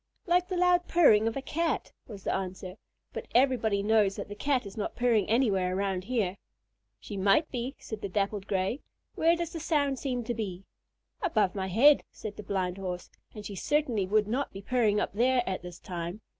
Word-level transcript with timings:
"Like 0.25 0.47
the 0.47 0.57
loud 0.57 0.87
purring 0.87 1.27
of 1.27 1.37
a 1.37 1.43
Cat," 1.43 1.91
was 2.07 2.23
the 2.23 2.33
answer, 2.33 2.77
"but 3.13 3.27
everybody 3.35 3.83
knows 3.83 4.15
that 4.15 4.29
the 4.29 4.33
Cat 4.33 4.65
is 4.65 4.75
not 4.75 4.95
purring 4.95 5.29
anywhere 5.29 5.77
around 5.77 6.05
here." 6.05 6.37
"She 6.99 7.15
might 7.15 7.51
be," 7.51 7.75
said 7.77 8.01
the 8.01 8.09
Dappled 8.09 8.47
Gray. 8.47 8.81
"Where 9.13 9.35
does 9.35 9.53
the 9.53 9.59
sound 9.59 9.99
seem 9.99 10.23
to 10.23 10.33
be?" 10.33 10.65
"Above 11.21 11.53
my 11.53 11.67
head," 11.67 12.03
said 12.09 12.35
the 12.35 12.41
Blind 12.41 12.79
Horse; 12.79 13.11
"and 13.35 13.45
she 13.45 13.53
certainly 13.53 14.07
would 14.07 14.27
not 14.27 14.51
be 14.51 14.63
purring 14.63 14.99
up 14.99 15.13
there 15.13 15.43
at 15.47 15.61
this 15.61 15.77
time. 15.77 16.21